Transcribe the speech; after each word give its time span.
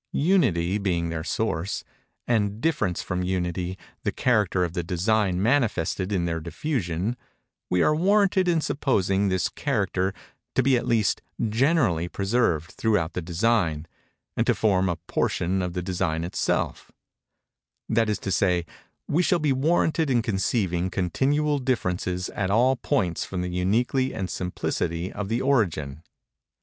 Unity 0.13 0.79
being 0.79 1.09
their 1.09 1.23
source, 1.23 1.83
and 2.25 2.59
difference 2.59 3.03
from 3.03 3.21
Unity 3.21 3.77
the 4.01 4.11
character 4.11 4.63
of 4.63 4.73
the 4.73 4.81
design 4.81 5.39
manifested 5.39 6.11
in 6.11 6.25
their 6.25 6.39
diffusion, 6.39 7.15
we 7.69 7.83
are 7.83 7.93
warranted 7.95 8.47
in 8.47 8.61
supposing 8.61 9.29
this 9.29 9.47
character 9.47 10.11
to 10.55 10.63
be 10.63 10.75
at 10.75 10.87
least 10.87 11.21
generally 11.49 12.07
preserved 12.07 12.71
throughout 12.71 13.13
the 13.13 13.21
design, 13.21 13.85
and 14.35 14.47
to 14.47 14.55
form 14.55 14.89
a 14.89 14.95
portion 15.05 15.61
of 15.61 15.73
the 15.73 15.83
design 15.83 16.23
itself:—that 16.23 18.09
is 18.09 18.17
to 18.17 18.31
say, 18.31 18.65
we 19.07 19.21
shall 19.21 19.37
be 19.37 19.53
warranted 19.53 20.09
in 20.09 20.23
conceiving 20.23 20.89
continual 20.89 21.59
differences 21.59 22.27
at 22.29 22.49
all 22.49 22.75
points 22.75 23.23
from 23.23 23.41
the 23.43 23.49
uniquity 23.51 24.15
and 24.15 24.31
simplicity 24.31 25.13
of 25.13 25.29
the 25.29 25.43
origin. 25.43 26.01